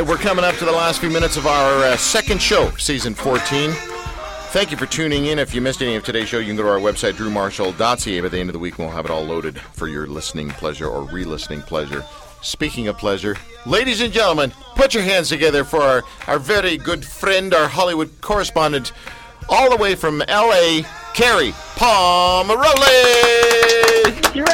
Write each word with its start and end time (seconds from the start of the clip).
right, 0.00 0.08
we're 0.08 0.16
coming 0.16 0.44
up 0.44 0.56
to 0.56 0.64
the 0.64 0.72
last 0.72 0.98
few 0.98 1.10
minutes 1.10 1.36
of 1.36 1.46
our 1.46 1.84
uh, 1.84 1.96
second 1.96 2.42
show, 2.42 2.68
season 2.78 3.14
14. 3.14 3.70
Thank 4.50 4.72
you 4.72 4.76
for 4.76 4.86
tuning 4.86 5.26
in. 5.26 5.38
If 5.38 5.54
you 5.54 5.60
missed 5.60 5.82
any 5.82 5.94
of 5.94 6.02
today's 6.02 6.28
show, 6.28 6.38
you 6.38 6.46
can 6.46 6.56
go 6.56 6.64
to 6.64 6.68
our 6.68 6.78
website, 6.78 7.12
drewmarshall.ca. 7.12 8.20
By 8.20 8.28
the 8.28 8.38
end 8.38 8.48
of 8.48 8.54
the 8.54 8.58
week, 8.58 8.76
we'll 8.76 8.90
have 8.90 9.04
it 9.04 9.12
all 9.12 9.22
loaded 9.22 9.60
for 9.60 9.86
your 9.86 10.08
listening 10.08 10.48
pleasure 10.48 10.88
or 10.88 11.02
re 11.02 11.22
listening 11.24 11.62
pleasure. 11.62 12.04
Speaking 12.42 12.88
of 12.88 12.98
pleasure, 12.98 13.36
ladies 13.66 14.00
and 14.00 14.12
gentlemen, 14.12 14.52
put 14.74 14.94
your 14.94 15.04
hands 15.04 15.28
together 15.28 15.62
for 15.62 15.80
our, 15.80 16.02
our 16.26 16.40
very 16.40 16.76
good 16.76 17.04
friend, 17.04 17.54
our 17.54 17.68
Hollywood 17.68 18.10
correspondent, 18.20 18.90
all 19.48 19.70
the 19.70 19.76
way 19.76 19.94
from 19.94 20.18
LA, 20.18 20.82
Kerri 21.14 21.52
Pomarolli. 21.76 22.72
Drew, 24.32 24.44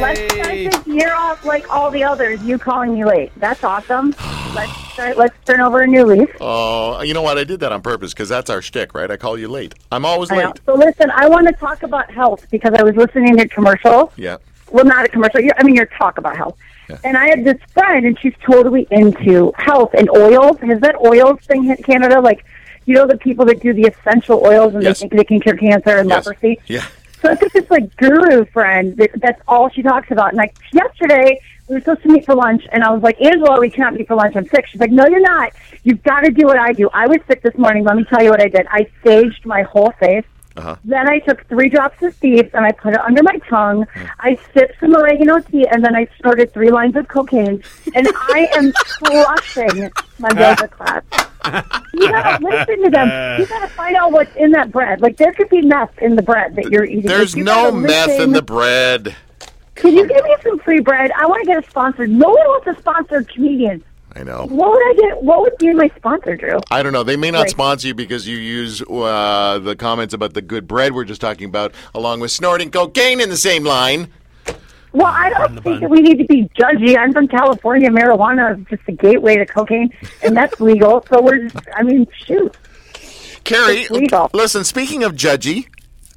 let's 0.00 0.20
start 0.32 0.48
this 0.54 0.86
year 0.86 1.12
off 1.14 1.44
like 1.44 1.70
all 1.70 1.90
the 1.90 2.02
others. 2.02 2.42
You 2.42 2.56
calling 2.58 2.94
me 2.94 3.04
late. 3.04 3.30
That's 3.36 3.62
awesome. 3.62 4.14
Let's 4.54 4.72
start. 4.92 5.16
Let's 5.16 5.44
turn 5.44 5.60
over 5.60 5.80
a 5.82 5.86
new 5.86 6.04
leaf. 6.04 6.28
Oh, 6.40 7.00
you 7.02 7.14
know 7.14 7.22
what? 7.22 7.38
I 7.38 7.44
did 7.44 7.60
that 7.60 7.72
on 7.72 7.82
purpose 7.82 8.12
because 8.12 8.28
that's 8.28 8.50
our 8.50 8.60
shtick, 8.60 8.94
right? 8.94 9.10
I 9.10 9.16
call 9.16 9.38
you 9.38 9.48
late. 9.48 9.74
I'm 9.92 10.04
always 10.04 10.30
late. 10.30 10.46
So 10.66 10.74
listen, 10.74 11.10
I 11.12 11.28
want 11.28 11.46
to 11.46 11.52
talk 11.54 11.82
about 11.82 12.10
health 12.10 12.46
because 12.50 12.74
I 12.74 12.82
was 12.82 12.96
listening 12.96 13.36
to 13.36 13.44
a 13.44 13.48
commercial. 13.48 14.12
Yeah. 14.16 14.38
Well, 14.70 14.84
not 14.84 15.04
a 15.04 15.08
commercial. 15.08 15.40
I 15.56 15.62
mean, 15.62 15.74
your 15.76 15.86
talk 15.86 16.18
about 16.18 16.36
health. 16.36 16.56
Yeah. 16.88 16.98
And 17.04 17.16
I 17.16 17.28
have 17.28 17.44
this 17.44 17.58
friend, 17.72 18.04
and 18.04 18.18
she's 18.18 18.34
totally 18.44 18.86
into 18.90 19.52
health 19.56 19.94
and 19.94 20.10
oils. 20.10 20.58
Has 20.60 20.80
that 20.80 20.96
oils 20.96 21.38
thing 21.42 21.68
in 21.70 21.76
Canada? 21.76 22.20
Like, 22.20 22.44
you 22.86 22.94
know, 22.94 23.06
the 23.06 23.16
people 23.18 23.44
that 23.46 23.60
do 23.60 23.72
the 23.72 23.82
essential 23.84 24.44
oils 24.44 24.74
and 24.74 24.82
Yes. 24.82 24.98
they 24.98 25.08
think 25.08 25.12
they 25.16 25.24
can 25.24 25.40
cure 25.40 25.56
cancer 25.56 25.96
and 25.98 26.08
Yes. 26.08 26.26
leprosy. 26.26 26.58
Yeah. 26.66 26.84
So 27.22 27.28
I 27.30 27.36
it's 27.40 27.52
this 27.52 27.70
like 27.70 27.94
guru 27.96 28.44
friend 28.46 28.96
that 28.96 29.10
that's 29.16 29.40
all 29.46 29.68
she 29.68 29.82
talks 29.82 30.10
about. 30.10 30.28
And 30.30 30.38
like 30.38 30.54
yesterday, 30.72 31.40
we 31.70 31.76
were 31.76 31.80
supposed 31.80 32.02
to 32.02 32.08
meet 32.08 32.26
for 32.26 32.34
lunch, 32.34 32.66
and 32.72 32.82
I 32.82 32.90
was 32.90 33.00
like, 33.00 33.20
Angela, 33.22 33.60
we 33.60 33.70
cannot 33.70 33.94
meet 33.94 34.08
for 34.08 34.16
lunch. 34.16 34.34
I'm 34.34 34.46
sick. 34.48 34.66
She's 34.66 34.80
like, 34.80 34.90
No, 34.90 35.06
you're 35.06 35.20
not. 35.20 35.52
You've 35.84 36.02
got 36.02 36.22
to 36.22 36.30
do 36.32 36.46
what 36.46 36.58
I 36.58 36.72
do. 36.72 36.90
I 36.92 37.06
was 37.06 37.18
sick 37.28 37.42
this 37.42 37.56
morning. 37.56 37.84
Let 37.84 37.96
me 37.96 38.04
tell 38.04 38.22
you 38.22 38.30
what 38.30 38.42
I 38.42 38.48
did. 38.48 38.66
I 38.68 38.90
staged 39.00 39.46
my 39.46 39.62
whole 39.62 39.92
face. 40.00 40.24
Uh-huh. 40.56 40.74
Then 40.84 41.08
I 41.08 41.20
took 41.20 41.46
three 41.46 41.68
drops 41.68 42.02
of 42.02 42.12
Steve's 42.16 42.50
and 42.54 42.66
I 42.66 42.72
put 42.72 42.94
it 42.94 43.00
under 43.00 43.22
my 43.22 43.38
tongue. 43.48 43.86
I 44.18 44.36
sipped 44.52 44.80
some 44.80 44.96
oregano 44.96 45.38
tea 45.38 45.64
and 45.68 45.82
then 45.82 45.94
I 45.94 46.08
snorted 46.20 46.52
three 46.52 46.72
lines 46.72 46.96
of 46.96 47.06
cocaine. 47.06 47.62
And 47.94 48.08
I 48.14 48.48
am 48.54 48.72
crushing 48.72 49.90
my 50.18 50.28
yoga 50.30 50.66
class. 50.66 51.04
You 51.94 52.08
gotta 52.10 52.44
listen 52.44 52.82
to 52.82 52.90
them. 52.90 53.40
You 53.40 53.46
gotta 53.46 53.68
find 53.68 53.94
out 53.94 54.10
what's 54.10 54.34
in 54.34 54.50
that 54.50 54.72
bread. 54.72 55.00
Like 55.00 55.16
there 55.16 55.32
could 55.32 55.48
be 55.48 55.62
meth 55.62 55.96
in 55.98 56.16
the 56.16 56.22
bread 56.22 56.56
that 56.56 56.66
you're 56.70 56.84
eating. 56.84 57.06
There's 57.06 57.36
no 57.36 57.70
meth 57.70 58.10
in 58.10 58.32
the 58.32 58.42
bread. 58.42 59.16
Can 59.80 59.94
you 59.96 60.06
give 60.06 60.24
me 60.24 60.36
some 60.42 60.58
free 60.60 60.80
bread? 60.80 61.10
I 61.18 61.26
want 61.26 61.42
to 61.42 61.46
get 61.46 61.64
a 61.64 61.70
sponsor. 61.70 62.06
No 62.06 62.28
one 62.28 62.46
wants 62.46 62.66
a 62.66 62.80
sponsored 62.80 63.28
comedian. 63.28 63.82
I 64.14 64.24
know. 64.24 64.46
What 64.46 64.70
would 64.72 64.82
I 64.90 64.94
get? 64.94 65.22
What 65.22 65.40
would 65.42 65.56
be 65.58 65.72
my 65.72 65.88
sponsor, 65.96 66.36
Drew? 66.36 66.58
I 66.70 66.82
don't 66.82 66.92
know. 66.92 67.04
They 67.04 67.16
may 67.16 67.30
not 67.30 67.42
Right. 67.42 67.50
sponsor 67.50 67.88
you 67.88 67.94
because 67.94 68.26
you 68.26 68.36
use 68.38 68.82
uh, 68.82 69.60
the 69.62 69.76
comments 69.76 70.12
about 70.14 70.34
the 70.34 70.42
good 70.42 70.66
bread 70.66 70.92
we're 70.92 71.04
just 71.04 71.20
talking 71.20 71.48
about, 71.48 71.72
along 71.94 72.20
with 72.20 72.30
snorting 72.32 72.70
cocaine 72.70 73.20
in 73.20 73.28
the 73.28 73.36
same 73.36 73.64
line. 73.64 74.08
Well, 74.92 75.06
I 75.06 75.30
don't 75.30 75.62
think 75.62 75.80
that 75.82 75.88
we 75.90 76.00
need 76.00 76.18
to 76.18 76.24
be 76.24 76.50
judgy. 76.58 76.98
I'm 76.98 77.12
from 77.12 77.28
California. 77.28 77.88
Marijuana 77.90 78.58
is 78.58 78.66
just 78.68 78.82
a 78.88 78.92
gateway 78.92 79.36
to 79.36 79.46
cocaine, 79.46 79.90
and 80.24 80.36
that's 80.36 80.60
legal. 80.60 81.06
So 81.08 81.22
we're 81.22 81.46
just, 81.48 81.64
I 81.76 81.84
mean, 81.84 82.08
shoot. 82.26 82.56
Kerri, 83.44 83.86
listen. 84.34 84.64
Speaking 84.64 85.04
of 85.04 85.12
judgy, 85.12 85.68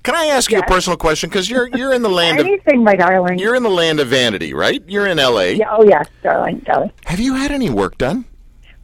can 0.03 0.15
I 0.15 0.25
ask 0.27 0.51
you 0.51 0.59
a 0.59 0.63
personal 0.63 0.97
question? 0.97 1.29
Because 1.29 1.49
you're 1.49 1.67
you're 1.75 1.93
in 1.93 2.01
the 2.01 2.09
land 2.21 2.39
of 2.39 2.45
Anything, 2.45 2.83
my 2.83 2.95
darling. 2.95 3.39
you're 3.39 3.55
in 3.55 3.63
the 3.63 3.69
land 3.69 3.99
of 3.99 4.07
vanity, 4.07 4.53
right? 4.53 4.81
You're 4.87 5.07
in 5.07 5.19
L.A. 5.19 5.53
Yeah, 5.53 5.67
oh, 5.71 5.83
yes, 5.83 6.07
darling, 6.21 6.59
darling. 6.65 6.91
Have 7.05 7.19
you 7.19 7.35
had 7.35 7.51
any 7.51 7.69
work 7.69 7.97
done? 7.97 8.25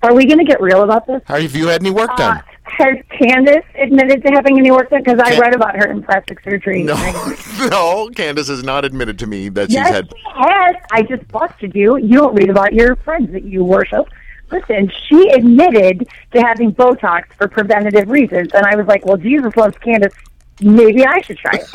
Are 0.01 0.13
we 0.13 0.25
going 0.25 0.37
to 0.39 0.45
get 0.45 0.61
real 0.61 0.83
about 0.83 1.05
this? 1.07 1.21
Have 1.25 1.53
you 1.55 1.67
had 1.67 1.81
any 1.81 1.91
work 1.91 2.09
Uh, 2.11 2.15
done? 2.17 2.43
has 2.63 2.95
Candace 3.09 3.65
admitted 3.75 4.23
to 4.23 4.31
having 4.31 4.57
any 4.57 4.71
work 4.71 4.89
done? 4.91 5.03
Because 5.03 5.19
I 5.19 5.37
read 5.37 5.53
about 5.53 5.75
her 5.75 5.91
in 5.91 6.01
plastic 6.03 6.39
surgery. 6.41 6.83
No, 6.83 6.95
no. 7.69 8.09
Candace 8.15 8.47
has 8.47 8.63
not 8.63 8.85
admitted 8.85 9.19
to 9.19 9.27
me 9.27 9.49
that 9.49 9.67
she's 9.69 9.75
Yes, 9.75 9.89
had. 9.89 10.09
she 10.09 10.23
has. 10.37 10.75
I 10.93 11.01
just 11.01 11.27
busted 11.27 11.75
you. 11.75 11.97
You 11.97 12.19
don't 12.19 12.33
read 12.35 12.49
about 12.49 12.73
your 12.73 12.95
friends 12.97 13.31
that 13.33 13.43
you 13.43 13.65
worship. 13.65 14.05
Listen, 14.51 14.89
she 15.09 15.29
admitted 15.31 16.07
to 16.33 16.41
having 16.41 16.73
Botox 16.73 17.25
for 17.37 17.47
preventative 17.49 18.09
reasons, 18.09 18.49
and 18.53 18.65
I 18.65 18.75
was 18.75 18.87
like, 18.87 19.05
"Well, 19.05 19.17
Jesus 19.17 19.55
loves 19.57 19.77
Candace. 19.79 20.13
Maybe 20.61 21.05
I 21.05 21.21
should 21.21 21.37
try 21.37 21.53
it." 21.53 21.67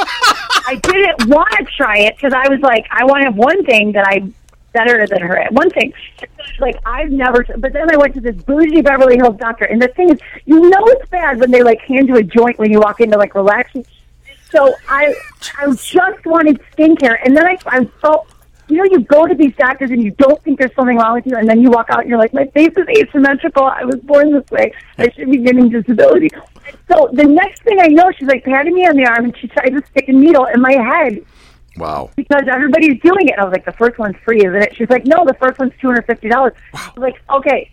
I 0.67 0.77
didn't 0.77 1.28
want 1.28 1.53
to 1.59 1.65
try 1.77 1.99
it 1.99 2.17
because 2.17 2.33
I 2.33 2.49
was 2.49 2.61
like, 2.61 2.87
"I 2.91 3.05
want 3.05 3.22
to 3.22 3.27
have 3.27 3.37
one 3.37 3.65
thing 3.65 3.93
that 3.93 4.06
I'm 4.09 4.34
better 4.72 5.06
than 5.06 5.21
her 5.21 5.37
at. 5.39 5.53
One 5.53 5.71
thing, 5.71 5.93
like 6.59 6.77
I've 6.87 7.11
never." 7.11 7.45
But 7.59 7.72
then 7.72 7.93
I 7.93 7.97
went 7.97 8.15
to 8.15 8.21
this 8.21 8.37
bougie 8.37 8.83
Beverly 8.83 9.17
Hills 9.17 9.37
doctor, 9.39 9.65
and 9.65 9.81
the 9.81 9.89
thing 9.89 10.11
is, 10.11 10.21
you 10.47 10.69
know, 10.69 10.84
it's 10.87 11.09
bad 11.11 11.41
when 11.41 11.50
they 11.50 11.62
like 11.62 11.81
hand 11.81 12.09
you 12.09 12.17
a 12.17 12.22
joint 12.22 12.59
when 12.59 12.71
you 12.71 12.81
walk 12.81 13.00
into 13.00 13.19
like 13.19 13.34
relaxing. 13.34 13.84
So 14.55 14.72
I, 14.89 15.12
I 15.59 15.66
just 15.75 16.25
wanted 16.25 16.61
skincare, 16.72 17.19
and 17.25 17.37
then 17.37 17.45
I, 17.45 17.59
I 17.66 17.84
felt, 18.01 18.28
you 18.69 18.77
know, 18.79 18.85
you 18.85 19.01
go 19.01 19.27
to 19.27 19.35
these 19.35 19.55
doctors 19.57 19.91
and 19.91 20.03
you 20.03 20.11
don't 20.13 20.43
think 20.43 20.59
there's 20.59 20.75
something 20.75 20.97
wrong 20.97 21.15
with 21.15 21.27
you, 21.27 21.37
and 21.37 21.49
then 21.49 21.61
you 21.61 21.71
walk 21.71 21.87
out 21.91 22.01
and 22.01 22.09
you're 22.09 22.19
like, 22.19 22.33
my 22.33 22.47
face 22.47 22.73
is 22.77 22.87
asymmetrical. 22.89 23.65
I 23.65 23.85
was 23.85 23.97
born 23.97 24.33
this 24.33 24.49
way. 24.51 24.73
I 24.99 25.11
should 25.11 25.31
be 25.31 25.39
getting 25.39 25.69
disability. 25.69 26.31
So 26.91 27.09
the 27.13 27.25
next 27.25 27.63
thing 27.63 27.79
I 27.81 27.89
know, 27.89 28.11
she's 28.19 28.29
like 28.29 28.45
patting 28.45 28.75
me 28.75 28.87
on 28.87 28.97
the 28.97 29.07
arm, 29.07 29.25
and 29.27 29.37
she 29.39 29.49
tried 29.49 29.71
to 29.71 29.83
stick 29.87 30.09
a 30.09 30.13
needle 30.13 30.47
in 30.47 30.61
my 30.61 30.73
head 30.73 31.25
Wow. 31.77 32.11
because 32.17 32.45
everybody's 32.51 33.01
doing 33.03 33.29
it. 33.29 33.33
And 33.33 33.41
I 33.41 33.45
was 33.45 33.53
like, 33.53 33.65
the 33.65 33.73
first 33.73 33.99
one's 33.99 34.17
free, 34.25 34.39
isn't 34.39 34.55
it? 34.63 34.75
She's 34.77 34.89
like, 34.89 35.05
no, 35.07 35.25
the 35.27 35.35
first 35.35 35.59
one's 35.59 35.73
two 35.81 35.89
hundred 35.89 36.07
fifty 36.07 36.29
dollars. 36.29 36.53
I 36.73 36.91
was 36.97 37.03
like, 37.03 37.17
okay. 37.31 37.71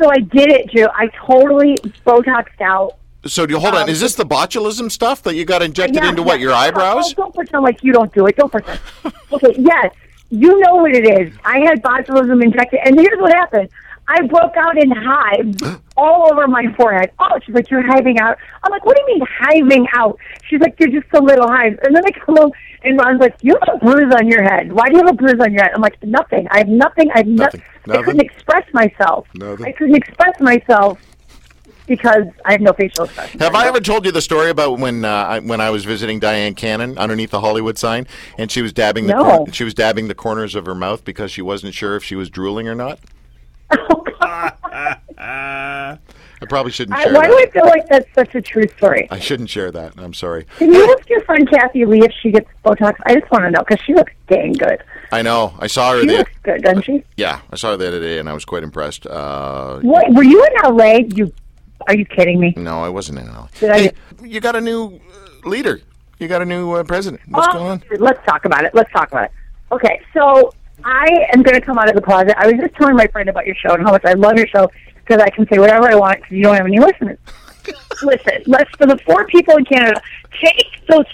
So 0.00 0.10
I 0.10 0.18
did 0.18 0.50
it, 0.50 0.70
Drew. 0.70 0.86
I 0.86 1.08
totally 1.26 1.76
Botoxed 2.06 2.60
out. 2.60 2.96
So 3.24 3.44
do 3.46 3.54
you 3.54 3.58
hold 3.60 3.74
on? 3.74 3.88
Is 3.88 3.98
this 4.00 4.14
the 4.14 4.24
botulism 4.26 4.90
stuff 4.90 5.22
that 5.24 5.34
you 5.34 5.44
got 5.44 5.60
injected 5.62 5.96
Um, 5.98 6.04
Yeah, 6.04 6.10
into 6.10 6.22
what 6.22 6.38
yeah. 6.38 6.44
your 6.46 6.52
eyebrows? 6.54 7.12
Oh, 7.12 7.14
don't 7.24 7.34
pretend 7.34 7.64
like 7.64 7.82
you 7.82 7.92
don't 7.92 8.12
do 8.14 8.26
it. 8.26 8.36
Don't 8.36 8.52
pretend. 8.52 8.78
okay, 9.32 9.54
yes, 9.58 9.92
you 10.30 10.58
know 10.60 10.76
what 10.76 10.92
it 10.94 11.06
is. 11.20 11.34
I 11.44 11.60
had 11.60 11.82
botulism 11.82 12.42
injected, 12.42 12.80
and 12.84 12.98
here's 12.98 13.18
what 13.18 13.32
happened. 13.32 13.68
I 14.08 14.24
broke 14.26 14.56
out 14.56 14.78
in 14.78 14.90
hives 14.90 15.58
all 15.96 16.28
over 16.32 16.46
my 16.46 16.72
forehead. 16.76 17.10
Oh, 17.18 17.38
she's 17.44 17.54
like, 17.54 17.70
you're 17.70 17.82
hiving 17.82 18.20
out. 18.20 18.38
I'm 18.62 18.70
like, 18.70 18.84
what 18.84 18.96
do 18.96 19.02
you 19.02 19.18
mean 19.18 19.26
hiving 19.40 19.86
out? 19.96 20.18
She's 20.48 20.60
like, 20.60 20.76
they're 20.78 20.88
just 20.88 21.12
a 21.14 21.20
little 21.20 21.48
hives. 21.48 21.76
And 21.82 21.94
then 21.94 22.02
I 22.04 22.10
come 22.24 22.36
home, 22.36 22.52
and 22.84 22.98
Ron's 22.98 23.20
like, 23.20 23.36
you 23.42 23.54
have 23.66 23.76
a 23.76 23.84
bruise 23.84 24.14
on 24.14 24.28
your 24.28 24.42
head. 24.44 24.72
Why 24.72 24.88
do 24.88 24.96
you 24.96 25.04
have 25.04 25.12
a 25.12 25.16
bruise 25.16 25.40
on 25.40 25.52
your 25.52 25.62
head? 25.64 25.72
I'm 25.74 25.80
like, 25.80 26.00
nothing. 26.04 26.46
I 26.50 26.58
have 26.58 26.68
nothing. 26.68 27.10
I 27.12 27.18
have 27.18 27.26
Nothing. 27.26 27.62
nothing. 27.86 28.00
I 28.00 28.02
couldn't 28.04 28.20
express 28.24 28.64
myself. 28.72 29.26
Nothing. 29.34 29.66
I 29.66 29.72
couldn't 29.72 29.96
express 29.96 30.40
myself 30.40 31.00
because 31.86 32.24
I 32.44 32.52
have 32.52 32.60
no 32.60 32.72
facial 32.72 33.04
expression. 33.04 33.40
Have 33.40 33.54
I 33.54 33.66
ever 33.68 33.80
told 33.80 34.04
you 34.04 34.12
the 34.12 34.20
story 34.22 34.50
about 34.50 34.78
when 34.78 35.04
uh, 35.04 35.08
I, 35.08 35.38
when 35.40 35.60
I 35.60 35.70
was 35.70 35.84
visiting 35.84 36.20
Dyan 36.20 36.54
Cannon 36.56 36.98
underneath 36.98 37.30
the 37.30 37.40
Hollywood 37.40 37.78
sign, 37.78 38.06
and 38.38 38.50
she 38.50 38.62
was 38.62 38.72
dabbing 38.72 39.06
the 39.06 39.14
No. 39.14 39.22
cor- 39.24 39.52
she 39.52 39.64
was 39.64 39.74
dabbing 39.74 40.08
the 40.08 40.14
corners 40.14 40.54
of 40.54 40.66
her 40.66 40.74
mouth 40.74 41.04
because 41.04 41.30
she 41.30 41.42
wasn't 41.42 41.74
sure 41.74 41.96
if 41.96 42.04
she 42.04 42.14
was 42.16 42.28
drooling 42.30 42.68
or 42.68 42.74
not? 42.74 42.98
Oh, 43.70 44.04
I 45.18 46.44
probably 46.48 46.70
shouldn't 46.72 46.98
I, 46.98 47.10
why 47.12 47.26
do 47.26 47.32
I 47.32 47.46
feel 47.50 47.64
like 47.64 47.88
that's 47.88 48.12
such 48.14 48.34
a 48.34 48.42
true 48.42 48.66
story? 48.76 49.08
I 49.10 49.18
shouldn't 49.18 49.48
share 49.48 49.70
that. 49.70 49.94
I'm 49.96 50.12
sorry. 50.12 50.44
Can 50.58 50.72
you 50.72 50.94
ask 50.96 51.08
your 51.08 51.22
friend 51.22 51.48
Kathie 51.50 51.86
Lee 51.86 52.02
if 52.04 52.12
she 52.20 52.30
gets 52.30 52.48
Botox? 52.64 52.94
I 53.06 53.14
just 53.18 53.30
want 53.32 53.44
to 53.44 53.50
know 53.50 53.64
because 53.66 53.82
she 53.84 53.94
looks 53.94 54.12
dang 54.28 54.52
good. 54.52 54.82
I 55.12 55.22
know. 55.22 55.54
I 55.58 55.66
saw 55.66 55.92
her 55.92 56.00
She 56.02 56.06
the 56.08 56.12
looks 56.18 56.32
good, 56.42 56.62
doesn't 56.62 56.82
she? 56.82 57.02
yeah. 57.16 57.40
I 57.50 57.56
saw 57.56 57.70
her 57.70 57.76
the 57.78 57.88
other 57.88 58.00
day, 58.00 58.18
and 58.18 58.28
I 58.28 58.34
was 58.34 58.44
quite 58.44 58.62
impressed. 58.62 59.06
Uh, 59.06 59.78
What 59.80 60.12
were 60.12 60.24
you 60.24 60.44
in 60.44 60.74
LA? 60.76 60.98
You 61.14 61.32
are 61.86 61.94
you 61.96 62.04
kidding 62.04 62.40
me? 62.40 62.54
no, 62.56 62.82
I 62.82 62.88
wasn't 62.88 63.18
in 63.18 63.26
LA. 63.26 63.48
Did 63.60 63.70
I- 63.70 63.78
Hey, 63.78 63.92
you 64.22 64.40
got 64.40 64.56
a 64.56 64.60
new 64.60 65.00
uh, 65.44 65.48
leader. 65.48 65.80
You 66.18 66.28
got 66.28 66.40
a 66.42 66.46
new 66.46 66.72
uh, 66.72 66.82
president. 66.84 67.20
What's 67.28 67.48
Oh, 67.48 67.58
going 67.58 67.70
on? 67.72 67.82
Let's 67.98 68.24
talk 68.24 68.44
about 68.46 68.64
it. 68.64 68.74
Let's 68.74 68.90
talk 68.92 69.08
about 69.12 69.24
it. 69.24 69.32
Okay, 69.70 70.00
so 70.14 70.52
I 70.84 71.26
am 71.32 71.42
going 71.42 71.54
to 71.58 71.60
come 71.60 71.76
out 71.78 71.88
of 71.88 71.94
the 71.94 72.00
closet. 72.02 72.34
I 72.38 72.46
was 72.46 72.54
just 72.60 72.74
telling 72.76 72.96
my 72.96 73.06
friend 73.08 73.28
about 73.28 73.44
your 73.46 73.54
show 73.56 73.74
and 73.74 73.82
how 73.82 73.90
much 73.92 74.04
I 74.04 74.14
love 74.14 74.36
your 74.36 74.46
show 74.46 74.70
because 74.96 75.20
I 75.20 75.28
can 75.30 75.46
say 75.48 75.58
whatever 75.58 75.90
I 75.90 75.94
want 75.94 76.16
because 76.20 76.32
you 76.32 76.42
don't 76.42 76.56
have 76.56 76.66
any 76.66 76.78
listeners. 76.80 77.18
Listen, 78.02 78.42
let's 78.46 78.70
for 78.76 78.86
the 78.86 78.96
four 79.04 79.26
people 79.26 79.56
in 79.56 79.64
Canada, 79.64 80.00
take 80.42 80.66
those 80.88 81.04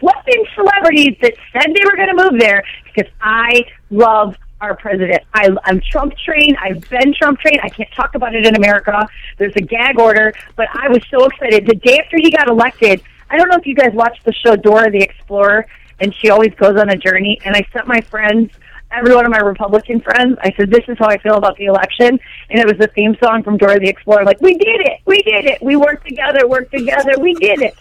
flipping 0.00 0.44
celebrities 0.54 1.16
that 1.22 1.34
said 1.52 1.66
they 1.74 1.82
were 1.84 1.96
going 1.96 2.16
to 2.16 2.22
move 2.30 2.40
there 2.40 2.62
because 2.84 3.10
I 3.20 3.64
love 3.90 4.36
our 4.60 4.76
president. 4.76 5.22
I, 5.34 5.50
I'm 5.64 5.80
Trump 5.80 6.14
trained. 6.16 6.56
I've 6.60 6.88
been 6.88 7.12
Trump 7.14 7.40
trained. 7.40 7.60
I 7.62 7.68
can't 7.68 7.90
talk 7.92 8.14
about 8.14 8.34
it 8.34 8.46
in 8.46 8.56
America. 8.56 9.06
There's 9.38 9.54
a 9.56 9.60
gag 9.60 9.98
order, 9.98 10.32
but 10.56 10.68
I 10.72 10.88
was 10.88 11.02
so 11.10 11.24
excited. 11.26 11.66
The 11.66 11.74
day 11.76 11.98
after 11.98 12.16
he 12.16 12.30
got 12.30 12.48
elected, 12.48 13.02
I 13.28 13.36
don't 13.36 13.48
know 13.48 13.56
if 13.56 13.66
you 13.66 13.74
guys 13.74 13.92
watched 13.92 14.24
the 14.24 14.32
show 14.32 14.56
Dora 14.56 14.90
the 14.90 15.02
Explorer, 15.02 15.66
and 16.00 16.14
she 16.14 16.30
always 16.30 16.54
goes 16.54 16.78
on 16.78 16.88
a 16.90 16.96
journey. 16.96 17.38
And 17.44 17.54
I 17.54 17.66
sent 17.72 17.86
my 17.86 18.00
friends, 18.00 18.52
every 18.90 19.14
one 19.14 19.26
of 19.26 19.30
my 19.30 19.40
Republican 19.40 20.00
friends, 20.00 20.38
I 20.40 20.52
said, 20.56 20.70
"This 20.70 20.84
is 20.88 20.96
how 20.98 21.08
I 21.08 21.18
feel 21.18 21.34
about 21.34 21.56
the 21.56 21.66
election." 21.66 22.18
And 22.50 22.60
it 22.60 22.66
was 22.66 22.78
the 22.78 22.88
theme 22.88 23.16
song 23.22 23.42
from 23.42 23.56
Dora 23.58 23.78
the 23.78 23.88
Explorer, 23.88 24.24
like, 24.24 24.40
"We 24.40 24.56
did 24.56 24.80
it, 24.80 25.00
we 25.04 25.22
did 25.22 25.44
it, 25.44 25.60
we 25.60 25.76
worked 25.76 26.06
together, 26.06 26.46
worked 26.46 26.72
together, 26.72 27.12
we 27.20 27.34
did 27.34 27.60
it." 27.60 27.74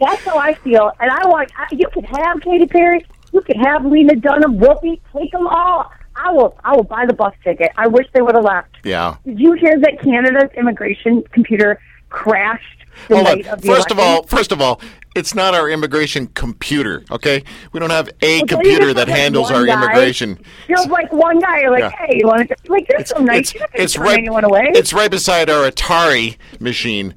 That's 0.00 0.24
how 0.24 0.38
I 0.38 0.54
feel, 0.54 0.90
and 0.98 1.10
I 1.10 1.26
want 1.28 1.52
I, 1.56 1.66
you 1.72 1.86
could 1.92 2.06
have 2.06 2.40
Katy 2.40 2.66
Perry, 2.66 3.04
you 3.32 3.42
could 3.42 3.58
have 3.58 3.84
Lena 3.84 4.16
Dunham, 4.16 4.58
Whoopi, 4.58 4.98
take 5.12 5.30
them 5.30 5.46
all. 5.46 5.92
I 6.22 6.30
will 6.32 6.56
I 6.64 6.76
will 6.76 6.84
buy 6.84 7.06
the 7.06 7.14
bus 7.14 7.34
ticket. 7.44 7.70
I 7.76 7.86
wish 7.88 8.06
they 8.12 8.22
would 8.22 8.34
have 8.34 8.44
left. 8.44 8.76
Yeah. 8.84 9.16
Did 9.24 9.38
you 9.40 9.52
hear 9.54 9.78
that 9.80 10.00
Canada's 10.02 10.50
immigration 10.56 11.22
computer 11.32 11.80
crashed 12.10 12.64
the 13.08 13.16
Hold 13.16 13.28
on. 13.28 13.44
of 13.46 13.60
the 13.62 13.66
First 13.66 13.90
of 13.90 13.98
all, 13.98 14.24
first 14.24 14.52
of 14.52 14.60
all, 14.60 14.80
it's 15.16 15.34
not 15.34 15.54
our 15.54 15.70
immigration 15.70 16.26
computer. 16.28 17.04
Okay, 17.10 17.42
we 17.72 17.80
don't 17.80 17.90
have 17.90 18.10
a 18.22 18.38
Well, 18.40 18.46
computer 18.48 18.92
that 18.94 19.08
like, 19.08 19.16
handles 19.16 19.50
our 19.50 19.64
guy? 19.64 19.74
immigration. 19.82 20.38
Feels 20.66 20.86
like 20.88 21.12
one 21.12 21.38
guy. 21.40 21.60
You're 21.60 21.70
like, 21.70 21.80
Yeah. 21.80 22.06
hey, 22.06 22.18
you 22.18 22.26
want 22.26 22.48
to 22.48 22.56
like? 22.68 22.86
You're 22.90 23.04
so 23.04 23.18
nice. 23.22 23.38
It's, 23.40 23.54
You're 23.54 23.62
not 23.62 23.70
it's 23.74 23.98
right. 23.98 24.18
anyone 24.18 24.44
away. 24.44 24.70
It's 24.74 24.92
right 24.92 25.10
beside 25.10 25.48
our 25.48 25.68
Atari 25.70 26.36
machine. 26.60 27.14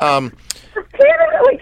Um, 0.00 0.32
Canada, 0.96 1.42
like, 1.44 1.60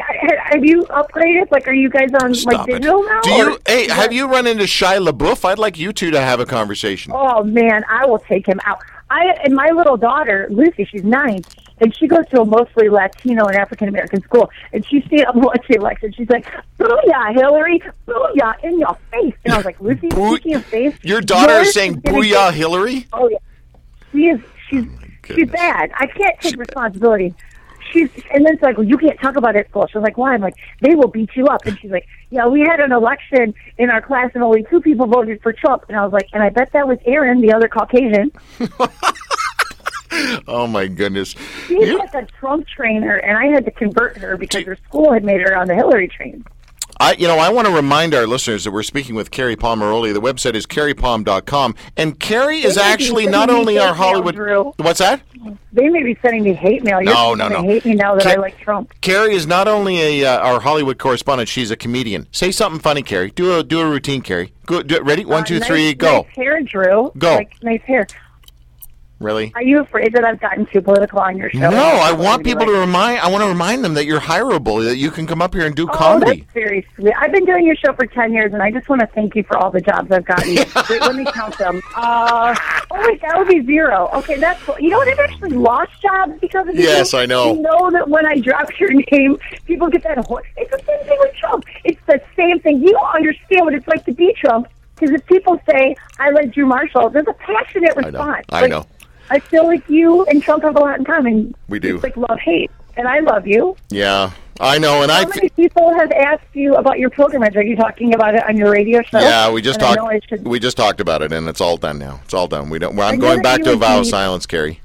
have 0.53 0.65
you 0.65 0.83
upgraded? 0.85 1.51
Like, 1.51 1.67
are 1.69 1.73
you 1.75 1.89
guys 1.91 2.11
on 2.23 2.35
stop 2.35 2.53
like 2.53 2.69
it. 2.69 2.73
digital 2.75 3.03
now? 3.03 3.21
Do 3.23 3.31
you? 3.31 3.53
or- 3.55 3.59
Hey, 3.67 3.89
have 3.89 4.13
you 4.13 4.27
run 4.29 4.47
into 4.47 4.65
Shia 4.65 5.07
LaBeouf? 5.07 5.45
I'd 5.45 5.59
like 5.59 5.79
you 5.79 5.93
two 5.93 6.11
to 6.11 6.21
have 6.21 6.41
a 6.41 6.47
conversation. 6.47 7.13
Oh 7.15 7.43
man, 7.45 7.85
I 7.89 8.07
will 8.07 8.19
take 8.21 8.47
him 8.47 8.61
out. 8.65 8.79
I 9.11 9.35
and 9.45 9.55
my 9.55 9.69
little 9.71 9.97
daughter 9.97 10.49
Lucy, 10.51 10.85
she's 10.91 11.05
nine, 11.05 11.43
and 11.79 11.95
she 11.97 12.07
goes 12.09 12.27
to 12.31 12.41
a 12.41 12.45
mostly 12.45 12.89
Latino 12.89 13.45
and 13.45 13.57
African 13.57 13.89
American 13.89 14.23
school, 14.23 14.51
and 14.73 14.85
she's 14.87 15.03
she 15.05 15.19
sees 15.19 15.25
what's 15.35 15.67
the 15.69 15.77
election. 15.77 16.13
She's 16.17 16.29
like, 16.31 16.47
"Booyah, 16.79 17.35
Hillary! 17.35 17.83
Booyah 18.09 18.65
in 18.65 18.81
your 18.81 18.97
face!" 19.13 19.35
And 19.45 19.53
I 19.53 19.57
was 19.59 19.67
like, 19.67 19.79
"Lucy, 19.81 20.09
Boo- 20.09 20.37
speaking 20.37 20.55
of 20.55 20.65
face, 20.65 20.95
Your 21.03 21.21
daughter 21.21 21.53
is 21.61 21.75
saying 21.75 22.01
"Booyah, 22.01 22.53
Hillary." 22.53 23.07
Oh 23.13 23.29
yeah, 23.29 23.39
she 24.13 24.19
is. 24.29 24.41
She's 24.71 24.85
oh, 24.87 25.35
she's 25.35 25.51
bad. 25.51 25.91
I 25.97 26.07
can't 26.07 26.41
take 26.41 26.57
responsibility. 26.57 27.35
She's 27.95 28.11
and 28.33 28.45
then 28.45 28.53
it's 28.55 28.63
like, 28.63 28.77
well, 28.77 28.87
you 28.87 28.99
can't 28.99 29.19
talk 29.21 29.37
about 29.37 29.57
it 29.57 29.61
at 29.61 29.69
school. 29.71 29.87
She's 29.87 30.03
like, 30.03 30.19
why? 30.19 30.35
I'm 30.35 30.43
like, 30.43 30.57
they 30.83 30.95
will 30.95 31.09
beat 31.09 31.31
you 31.37 31.47
up. 31.47 31.65
And 31.65 31.79
she's 31.79 31.91
like, 31.91 32.07
yeah, 32.29 32.47
we 32.47 32.61
had 32.61 32.81
an 32.81 32.93
election 32.93 33.55
in 33.79 33.89
our 33.89 34.03
class 34.03 34.31
and 34.35 34.43
only 34.43 34.65
two 34.69 34.81
people 34.83 35.07
voted 35.07 35.41
for 35.43 35.53
Trump. 35.55 35.85
And 35.89 35.97
I 35.97 36.03
was 36.05 36.13
like, 36.13 36.27
and 36.35 36.43
I 36.43 36.51
bet 36.51 36.73
that 36.73 36.87
was 36.87 36.99
Aaron, 37.07 37.41
the 37.41 37.53
other 37.55 37.69
Caucasian. 37.69 38.31
Oh 40.47 40.69
my 40.69 40.87
goodness. 40.87 41.35
She's 41.67 41.89
You- 41.89 41.99
like 41.99 42.15
a 42.15 42.25
Trump 42.39 42.67
trainer, 42.69 43.17
and 43.17 43.37
I 43.37 43.47
had 43.47 43.65
to 43.65 43.73
convert 43.73 44.17
her 44.19 44.37
because 44.37 44.65
her 44.65 44.77
school 44.87 45.13
had 45.13 45.25
made 45.25 45.41
her 45.41 45.57
on 45.57 45.67
the 45.67 45.75
Hillary 45.75 46.07
train. 46.09 46.45
I, 47.01 47.15
you 47.15 47.27
know, 47.27 47.39
I 47.39 47.51
want 47.51 47.67
to 47.67 47.75
remind 47.75 48.15
our 48.15 48.25
listeners 48.25 48.63
that 48.63 48.71
we're 48.71 48.85
speaking 48.85 49.17
with 49.17 49.33
Kerri 49.33 49.57
Pomarolli. 49.57 50.15
The 50.15 50.21
website 50.21 50.55
is 50.55 50.65
carriepalm.com. 50.67 51.75
And 51.97 52.21
Kerri 52.21 52.65
is 52.65 52.77
They 52.77 52.83
may 52.83 52.87
be 52.87 52.93
actually 52.93 53.27
not 53.27 53.51
only 53.51 53.77
our 53.81 53.93
Hollywood. 53.95 54.39
What's 54.77 55.01
that? 55.01 55.21
They 55.73 55.89
may 55.89 56.03
be 56.03 56.17
sending 56.23 56.43
me 56.45 56.53
hate 56.55 56.83
mail. 56.85 57.01
You're 57.03 57.13
No, 57.15 57.35
no, 57.35 57.49
no. 57.49 57.63
hate 57.63 57.85
me 57.85 57.95
now 57.95 58.15
that 58.15 58.27
I 58.27 58.37
like 58.37 58.59
Trump. 58.59 58.93
Kerri 59.03 59.33
is 59.33 59.47
not 59.47 59.69
only 59.69 60.23
a 60.23 60.27
uh, 60.35 60.39
our 60.41 60.61
Hollywood 60.61 60.99
correspondent; 60.99 61.49
she's 61.49 61.71
a 61.71 61.77
comedian. 61.77 62.27
Say 62.33 62.51
something 62.53 62.81
funny, 62.81 63.03
Kerri. 63.03 63.35
Do 63.35 63.59
a 63.59 63.63
do 63.63 63.81
a 63.81 63.87
routine, 63.89 64.23
Kerri. 64.23 64.51
Go. 64.67 64.83
Do, 64.83 65.01
ready? 65.03 65.25
One, 65.25 65.43
Uh, 65.43 65.47
two, 65.47 65.59
nice- 65.61 65.69
three, 65.69 65.95
go. 65.95 66.23
Nice 66.23 66.37
hair, 66.37 66.63
Drew. 66.63 67.13
Go. 67.19 67.35
Like 67.37 67.53
nice 67.63 67.83
hair. 67.83 68.07
Really? 69.21 69.53
Are 69.55 69.63
you 69.63 69.81
afraid 69.81 70.13
that 70.15 70.25
I've 70.25 70.41
gotten 70.41 70.67
too 70.67 70.83
political 70.83 71.21
on 71.21 71.37
your 71.39 71.49
show? 71.49 71.71
No, 71.71 71.79
I 71.79 72.13
want 72.13 72.45
people 72.45 72.67
like- 72.67 72.75
to 72.75 72.81
remind. 72.81 73.21
I 73.21 73.29
want 73.31 73.43
to 73.45 73.49
remind 73.49 73.85
them 73.85 73.95
that 73.95 74.05
you're 74.07 74.21
hireable. 74.21 74.85
That 74.85 74.97
you 74.97 75.11
can 75.11 75.27
come 75.27 75.41
up 75.41 75.55
here 75.55 75.65
and 75.65 75.75
do 75.75 75.85
Oh, 75.89 75.93
comedy. 75.93 76.41
that's 76.41 76.53
very 76.53 76.87
sweet. 76.95 77.15
I've 77.19 77.31
been 77.33 77.45
doing 77.47 77.65
your 77.65 77.77
show 77.77 77.93
for 77.95 78.07
10 78.07 78.33
years, 78.33 78.53
and 78.53 78.61
I 78.61 78.71
just 78.73 78.89
want 78.89 79.01
to 79.03 79.07
thank 79.07 79.35
you 79.37 79.45
for 79.45 79.57
all 79.57 79.71
the 79.71 79.81
jobs 79.81 80.11
I've 80.11 80.25
gotten. 80.27 80.57
Wait, 80.91 81.01
let 81.01 81.15
me 81.15 81.25
count 81.33 81.57
them. 81.59 81.81
Uh, 81.97 82.55
oh, 82.95 83.09
wait, 83.09 83.21
that 83.23 83.37
would 83.39 83.49
be 83.49 83.65
zero. 83.65 84.09
Okay, 84.15 84.37
that's 84.39 84.63
cool. 84.63 84.79
You 84.79 84.91
know 84.91 84.99
what? 84.99 85.09
I've 85.09 85.19
actually 85.19 85.51
lost 85.51 85.93
jobs 86.01 86.33
because 86.41 86.69
of 86.69 86.75
you. 86.75 86.83
Yes, 86.83 87.15
I 87.15 87.27
know. 87.27 87.55
You 87.55 87.63
know 87.63 87.91
that 87.91 88.09
when 88.09 88.27
I 88.27 88.39
drop 88.39 88.69
your 88.79 88.93
name, 88.93 89.39
people 89.67 89.89
get 89.89 90.03
that. 90.05 90.19
Whole, 90.27 90.41
it's 90.57 90.71
the 90.71 90.79
same 90.87 91.07
thing 91.07 91.17
with 91.21 91.35
Trump. 91.37 91.65
It's 91.85 92.01
the 92.07 92.21
same 92.37 92.61
thing. 92.61 92.83
You 92.83 92.93
don't 92.93 93.15
understand 93.15 93.65
what 93.65 93.75
it's 93.75 93.87
like 93.89 94.05
to 94.07 94.13
be 94.13 94.33
Trump. 94.35 94.69
Because 94.95 95.15
if 95.15 95.27
people 95.27 95.61
say, 95.69 95.97
I 96.19 96.31
like 96.31 96.53
Drew 96.53 96.67
Marshall, 96.67 97.11
there's 97.11 97.27
a 97.27 97.33
passionate 97.33 97.95
I 97.97 98.01
know. 98.03 98.07
response. 98.07 98.47
I 98.51 98.61
Like, 98.63 98.71
know. 98.71 98.87
I 99.31 99.39
feel 99.41 99.67
like 99.67 99.89
you 99.89 100.25
and 100.27 100.43
Trump 100.43 100.63
have 100.63 100.77
a 100.77 100.79
lot 100.81 100.99
in 100.99 101.05
common. 101.05 101.55
We 101.69 101.79
do. 101.81 101.97
It's 101.97 102.05
like 102.05 102.17
love 102.17 102.39
hate. 102.39 102.71
And 102.97 103.09
I 103.09 103.19
love 103.21 103.47
you. 103.47 103.77
Yeah, 103.91 104.31
I 104.61 104.79
know. 104.79 105.03
And 105.03 105.11
I. 105.11 105.23
How 105.23 105.29
many 105.29 105.49
people 105.51 105.93
have 105.95 106.11
asked 106.13 106.45
you 106.53 106.75
about 106.77 106.99
your 106.99 107.11
pilgrimage? 107.11 107.57
Are 107.57 107.63
you 107.63 107.77
talking 107.77 108.15
about 108.15 108.35
it 108.35 108.45
on 108.49 108.57
your 108.57 108.71
radio 108.71 109.03
show? 109.03 109.19
Yeah, 109.19 109.51
we 109.51 109.61
just 109.63 109.81
And 109.83 109.97
talked. 109.97 110.29
should- 110.29 110.47
We 110.47 110.59
just 110.61 110.77
talked 110.77 111.01
about 111.01 111.23
it, 111.23 111.33
and 111.33 111.49
it's 111.49 111.61
all 111.61 111.77
done 111.77 111.99
now. 111.99 112.21
It's 112.25 112.35
all 112.35 112.47
done. 112.47 112.71
We 112.71 112.79
don't. 112.79 112.99
I'm 112.99 113.19
going 113.19 113.43
back 113.43 113.63
to 113.63 113.73
a 113.73 113.77
vow 113.77 114.01
of 114.01 114.07
silence, 114.07 114.47
Kerri. 114.47 114.79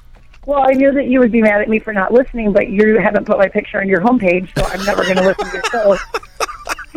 Well, 0.45 0.63
I 0.67 0.73
knew 0.73 0.91
that 0.93 1.05
you 1.05 1.19
would 1.19 1.31
be 1.31 1.41
mad 1.43 1.61
at 1.61 1.69
me 1.69 1.77
for 1.77 1.93
not 1.93 2.11
listening, 2.11 2.51
but 2.53 2.69
you 2.69 2.97
haven't 2.99 3.25
put 3.25 3.37
my 3.37 3.47
picture 3.47 3.79
on 3.79 3.87
your 3.87 4.01
homepage, 4.01 4.49
so 4.57 4.65
I'm 4.65 4.83
never 4.83 5.03
going 5.03 5.17
to 5.17 5.23
listen 5.23 5.45
to 5.45 5.53
your 5.53 5.63
show. 5.71 5.97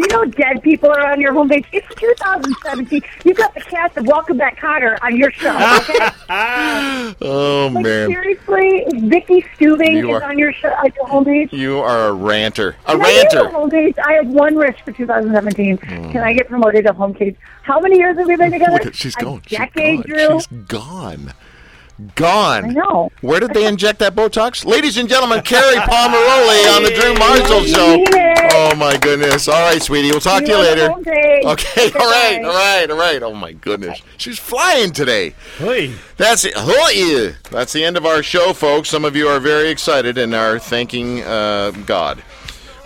You 0.02 0.08
know, 0.08 0.24
dead 0.24 0.62
people 0.64 0.90
are 0.90 1.12
on 1.12 1.20
your 1.20 1.32
homepage. 1.32 1.64
It's 1.72 1.86
2017. 1.94 3.02
You've 3.24 3.36
got 3.36 3.54
the 3.54 3.60
cast 3.60 3.96
of 3.96 4.06
Welcome 4.06 4.36
Back, 4.36 4.58
Kotter 4.58 4.98
on 5.00 5.16
your 5.16 5.30
show. 5.30 5.54
Okay? 5.54 6.08
Oh 7.20 7.70
like 7.72 7.84
man, 7.84 8.08
seriously, 8.08 8.84
Vicki 9.08 9.44
Stubing 9.56 9.96
You 9.98 10.16
is 10.16 10.22
are- 10.22 10.24
on 10.30 10.38
your 10.38 10.52
show, 10.52 10.68
on 10.70 10.90
your 10.96 11.06
homepage. 11.06 11.52
you 11.52 11.78
are 11.78 12.08
a 12.08 12.12
ranter. 12.12 12.74
A 12.86 12.92
Can 12.96 13.00
I 13.02 13.04
get 13.12 13.32
ranter. 13.34 13.48
a 13.48 13.52
homepage? 13.52 13.98
I 14.04 14.12
have 14.14 14.26
one 14.28 14.56
wish 14.56 14.76
for 14.84 14.92
2017. 14.92 15.76
Hmm. 15.78 16.10
Can 16.12 16.22
I 16.22 16.32
get 16.32 16.48
promoted 16.48 16.86
to 16.86 16.94
homepage? 16.94 17.36
How 17.62 17.78
many 17.80 17.98
years 17.98 18.16
have 18.18 18.26
we 18.26 18.36
been 18.36 18.50
together? 18.50 18.72
Look 18.72 18.86
at- 18.86 18.96
she's 18.96 19.14
a 19.16 19.20
gone. 19.20 19.42
She's 19.46 19.58
decade, 19.58 20.04
gone. 20.04 20.16
Drew. 20.28 20.40
She's 20.40 20.46
gone. 20.66 21.32
Gone. 22.14 22.64
I 22.64 22.68
know. 22.68 23.10
Where 23.20 23.38
did 23.40 23.54
they 23.54 23.66
inject 23.66 23.98
that 24.00 24.14
Botox? 24.14 24.64
Ladies 24.64 24.96
and 24.96 25.08
gentlemen, 25.08 25.38
Kerri 25.44 25.76
Pomarolli 25.76 26.76
on 26.76 26.82
the 26.82 26.90
Drew 26.90 27.14
Marshall 27.14 27.64
Show. 27.64 28.04
Oh 28.54 28.74
my 28.76 28.96
goodness. 28.96 29.48
All 29.48 29.60
right, 29.60 29.80
sweetie. 29.80 30.10
We'll 30.10 30.20
talk 30.20 30.44
to 30.44 30.50
you 30.50 30.56
You 30.56 30.58
on 30.58 30.64
the 30.64 31.10
later. 31.10 31.48
Okay. 31.50 31.92
All 31.98 32.10
right. 32.10 32.40
All 32.44 32.54
right. 32.54 32.90
All 32.90 32.98
right. 32.98 33.22
Oh 33.22 33.34
my 33.34 33.52
goodness. 33.52 34.00
She's 34.16 34.38
flying 34.38 34.92
today. 34.92 35.34
Hey. 35.58 35.94
That's 36.16 36.44
it. 36.44 36.54
Hoi! 36.56 37.34
That's 37.50 37.72
the 37.72 37.84
end 37.84 37.96
of 37.96 38.06
our 38.06 38.22
show, 38.22 38.52
folks. 38.52 38.88
Some 38.88 39.04
of 39.04 39.16
you 39.16 39.28
are 39.28 39.40
very 39.40 39.68
excited 39.70 40.18
and 40.18 40.34
are 40.34 40.58
thanking 40.58 41.22
uh, 41.22 41.72
God. 41.86 42.22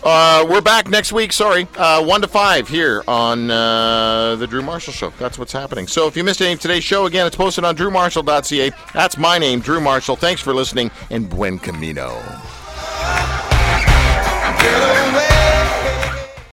Uh, 0.09 0.47
we're 0.49 0.61
back 0.61 0.89
next 0.89 1.13
week. 1.13 1.33
Sorry, 1.33 1.67
uh, 1.77 2.01
one 2.05 2.21
to 2.21 2.29
five 2.29 2.69
here 2.69 3.03
on 3.09 3.51
uh, 3.51 4.37
the 4.37 4.47
Drew 4.47 4.63
Marshall 4.63 4.93
Show. 4.93 5.11
That's 5.19 5.37
what's 5.37 5.51
happening. 5.51 5.89
So 5.89 6.07
if 6.07 6.17
you 6.17 6.23
missed 6.23 6.41
any 6.41 6.53
of 6.53 6.61
today's 6.61 6.85
show, 6.85 7.07
again, 7.07 7.27
it's 7.27 7.35
posted 7.35 7.65
on 7.65 7.75
DrewMarshall.ca. 7.75 8.71
That's 8.95 9.19
my 9.19 9.37
name, 9.39 9.59
Drew 9.59 9.81
Marshall. 9.81 10.15
Thanks 10.15 10.41
for 10.41 10.55
listening, 10.55 10.93
and 11.11 11.29
buen 11.29 11.59
camino. 11.59 12.23